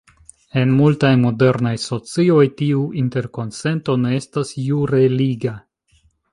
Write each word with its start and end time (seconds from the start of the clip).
En 0.61 0.69
multaj 0.77 1.11
modernaj 1.25 1.73
socioj 1.83 2.47
tiu 2.63 2.81
interkonsento 3.03 3.99
ne 4.07 4.17
estas 4.23 4.57
jure 4.67 5.07
liga. 5.23 5.57